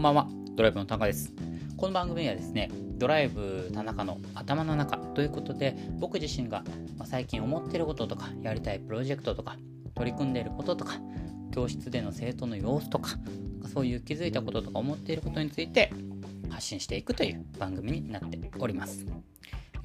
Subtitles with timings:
[0.00, 1.34] こんばんは、ドライブの田中です。
[1.76, 6.64] この番組はですね、ドライブ田中の頭の中ということで、僕自身が
[7.04, 9.58] 最近思ってることとか、やりたいプロジェクトとか、
[9.94, 10.94] 取り組んでいることとか、
[11.54, 13.18] 教室での生徒の様子とか、
[13.74, 15.92] そういう気づいたこととか思っていることについて
[16.48, 19.04] 発信していくという番組になっております。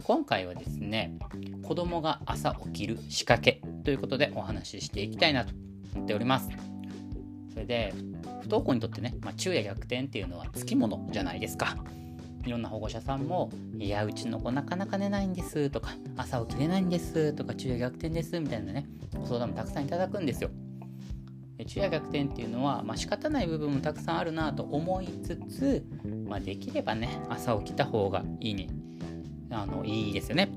[0.01, 1.19] 今回はですね、
[1.61, 5.51] 子供が朝起きる仕掛けということでお話ししていきたいなと
[5.93, 6.64] 思っております。
[7.55, 7.93] それで、
[8.41, 11.77] 不登校にとってね、まあ、昼夜逆転っていうのはつきものじゃないですか。
[12.45, 18.85] いろんな保護者さんも、いや、うちの子なかなか寝ないんですとか、朝起きれないんですとか、昼夜逆転ですみたいなね、
[19.17, 20.51] ご相談もたくさんいただくんですよ。
[21.63, 25.85] 昼夜逆転っていうのは、まあ、仕方ない部分もたくさんあるなと思いつつ、
[26.27, 28.69] まあ、できればね朝起きた方がいいに
[29.49, 30.49] あのいいですよね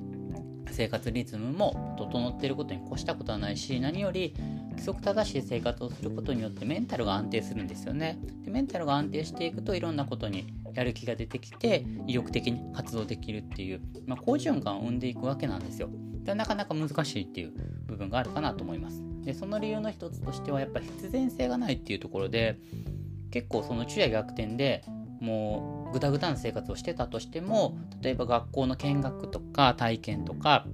[0.71, 4.35] 生活リズムも整っていることに越したことはないし何より
[4.79, 8.19] 規則正しい生活をすることによってメンタルが安定するんですよね。
[8.45, 15.91] でメンタルが安定していくといろんなことにやる気が出てきて意欲的に活動できるっていう、まあ、好循環を生んでいくわけなんですよ。
[16.23, 17.53] でなかなか難しいっていう
[17.87, 19.03] 部分があるかなと思います。
[19.25, 22.59] でその理由の一つとしてはやっぱり必然性がないっていうところで
[23.31, 24.85] 結構その昼夜逆転で
[25.21, 30.67] もうぐたぐたな生活をしてたとしても例えば学校の見学とか体験とか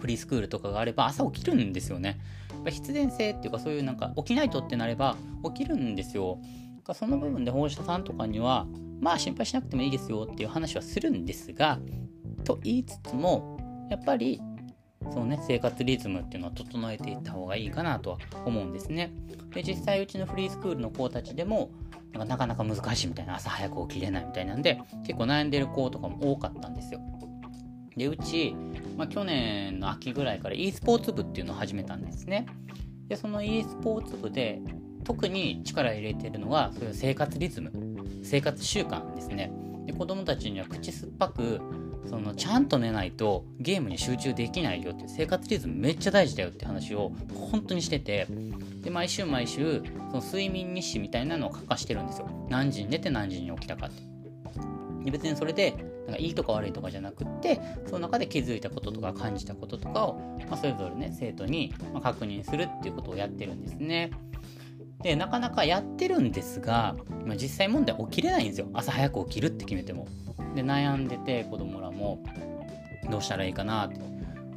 [0.00, 2.18] フリースクールとかがあれば朝起きるんですよね。
[2.50, 6.38] やっぱ必然性っていうかそういうなんか起きないとってなれば起きるんですよ。
[6.92, 8.66] その部分で保護者さんとかには
[9.00, 11.78] まあ心配しなくてもいいですよっていう話はするんですが
[12.44, 14.40] と言いつつもやっぱり
[15.12, 19.12] そのね生活リズムっていうのは整えていった方がいいかなとは思うんですね。
[19.54, 21.70] で実際うちのフリースクールの子たちでも
[22.12, 27.00] なんかなかなか難しいみたいな朝早く起きれないみたいなんで結構悩んでる子とかも多かったんですよ。
[27.96, 28.54] でうち、
[28.96, 32.46] まあ、去年の秋ぐらいから e スポーツ部っていうのを始めたんですね。
[33.08, 34.60] でその e スポーツ部で
[35.04, 37.72] 特に力入れてるのはそういう生活リズム
[38.22, 39.52] 生活習慣ですね。
[39.86, 41.60] で子供たちには口酸っぱく
[42.08, 47.12] そのちゃんと寝ないとゲームに集中できないよって生活リズムめっちゃ大事だよって話を
[47.50, 48.26] 本当にしてて
[48.82, 54.02] で毎週毎週その睡眠日誌みたいなのを書かしてるんですよ何時に寝て何時に起きたかって
[55.04, 55.74] で別にそれで
[56.06, 60.14] なんかいいとか悪いとかじゃなくってその中で気づいたこととか感じたこととかを、
[60.48, 61.72] まあ、それぞれね生徒に
[62.02, 64.10] 確認するっていうことをやってるんですね。
[65.02, 66.94] でなかなかやってるんですが、
[67.24, 68.68] ま、実際問題起きれないんですよ。
[68.74, 70.06] 朝早く起きるって決めても。
[70.54, 72.22] で悩んでて子供らも
[73.10, 74.00] どうしたらいいかなって。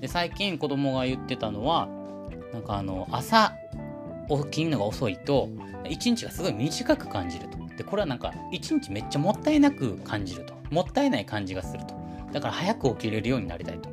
[0.02, 1.88] で最近子供が言ってたのは
[2.52, 3.53] なんかあの朝
[4.28, 5.50] 起きるのが遅いと
[5.90, 7.62] 一日がすごい短く感じると。
[7.78, 10.53] でこれはなんか一日めっちゃもったいなく感じると。
[10.69, 11.95] もったいない感じがすると。
[12.31, 13.89] だから早く起きれるようになりたいと。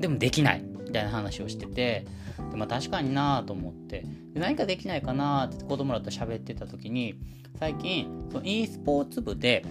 [0.00, 0.62] でもできない。
[0.62, 2.06] みたいな話をしてて。
[2.50, 4.04] で、まあ、確かになあと思って。
[4.34, 7.14] で何かできないかなって子供らと喋ってた時に
[7.58, 9.64] 最近その e スポーツ部で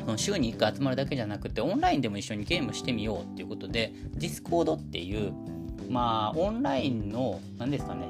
[0.00, 5.32] その週に1回集まるだけじゃなくてオンラインでも一緒にゲームしてみようっていうことで Discord っていう
[5.88, 8.08] まあオンラインの何ですかね。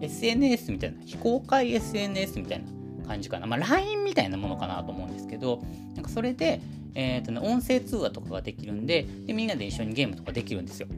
[0.00, 0.98] SNS みたいな。
[1.04, 2.66] 非公開 SNS みたいな。
[3.04, 3.46] 感じかな。
[3.46, 5.62] まあ LINE みたいなものかなと思うんですけど
[5.94, 6.60] なんかそれで、
[6.94, 10.88] えーとね、音声通話とかができるんででみんなで一緒にゲームとかできるんですよ。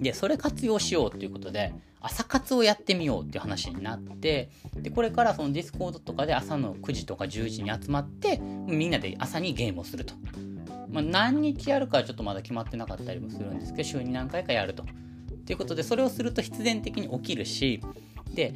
[0.00, 10.14] でそれ活用しようっていうことで朝活をやってみようっていう話になってでこれからそのディスコードとかで朝の9時とか10時に集まってみんなで朝にゲームをすると、
[10.88, 14.84] まあ、何日やるかはちょっとまだ決まってなかったりもするんですけど週に何回かやると。
[15.46, 17.80] ということでそれをすると必然的に起きるし
[18.34, 18.54] で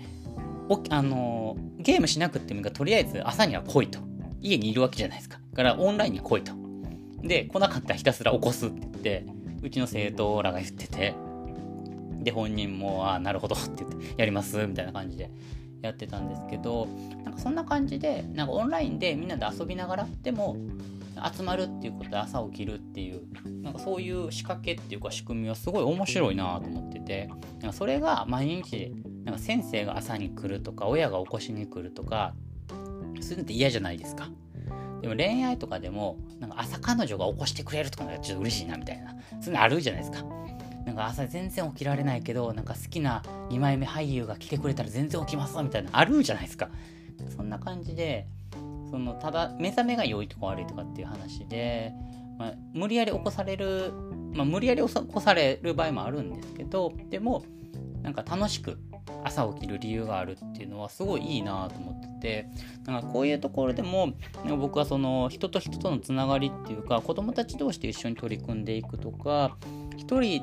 [0.91, 3.99] あのゲームしなくてもいいからとりあえず朝には来いと。
[4.43, 5.39] 家にいるわけじゃないですか。
[5.51, 6.53] だからオンラインに来いと。
[7.23, 9.27] で来なかったらひたすら起こすって言って
[9.63, 11.15] うちの生徒らが言ってて。
[12.23, 15.31] で本人も「ああなるほど」って言って「やります」みたいな感じで
[15.83, 16.87] やってたんですけど
[17.25, 20.57] なんかそんな感じでなんかオンラインでみんなで遊びながらでも
[21.35, 23.23] 集まるっていうことで朝起きるっていう
[23.63, 28.93] なんかそういう仕掛けっていうか仕組みはすごい面白いなと思っててなんかそれが毎日
[29.25, 32.35] なんか先生が朝に来るとか親が起こしに来るとか
[33.21, 34.29] そういうのって嫌じゃないですか。
[35.03, 40.25] でも恋愛とかでもなんか朝彼女が起こしてくれるとかちょっと嬉しいなみたいなそういうのあるじゃないですか。
[40.85, 46.69] なんか朝全然起きられないけどなんか好きな2枚目俳優が来てくれたら全然起きますみたいなあるじゃないですか
[47.37, 48.27] そんな感じで
[48.91, 51.93] そのただ目覚めが良いとか悪いとかっていう話で、
[52.39, 53.93] まあ、無理やり起こされる、
[54.33, 57.45] まあ、無理やり起こされる場合もあるんですけどでも
[58.03, 58.79] なんか楽しく
[59.25, 62.47] 朝起きる理由があるっていうのはすごいいいなと思ってて
[62.87, 64.13] なんかこういうところでも
[64.59, 69.57] 僕はその人と人とのつながりっていうか子どもたち同士で一緒に取り組んでいくとか
[69.97, 70.43] 一人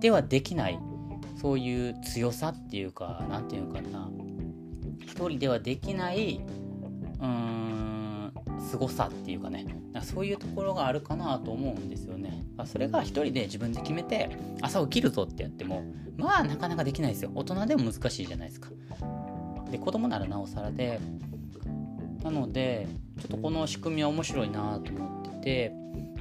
[0.00, 0.78] ではできない
[1.40, 4.08] そういう強さっていうか何て言うかな。
[5.00, 6.40] 一人ではできない
[7.20, 7.67] うん
[8.60, 9.66] 凄さっていうかね
[9.98, 12.44] かそういうところがあるかなと思うんですよね。
[12.64, 15.84] それが一人で自分で決めて朝起きるぞってやっても
[16.16, 17.30] まあなかなかできないですよ。
[17.34, 18.70] 大人でも難しいじゃないですか。
[19.70, 20.98] で子供ならなおさらで
[22.22, 22.88] なので
[23.20, 25.72] ちょっとこの仕組みは面白いなと思ってて、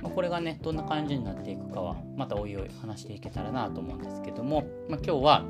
[0.01, 5.45] まあ、これがねどんな感じになっていくかはまたおいおい話していけたらなと思うんですけども、まあ、今日は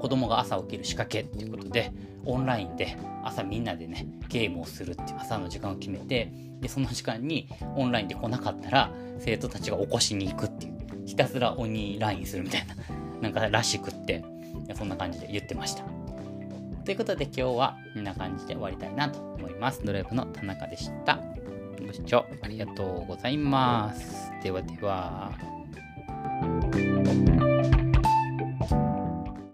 [0.00, 1.92] 子供が朝起きる仕掛けっていうことで
[2.24, 12.74] オンラインで朝みんなでねゲームをするっていう朝の時間を決めてでその時間にオンラインで来なかったら生徒たちが起こしに行くっていうひたすら鬼ラインするみたいな
[13.20, 14.24] なんからしくって
[14.74, 15.84] そんな感じで言ってました。
[16.84, 19.84] ということで今日はこんな感じで終わりたいなと思います。
[19.84, 21.18] ドライブの田中でした。
[21.86, 24.30] ご視聴ありがとうございます。
[24.42, 25.32] ではでは。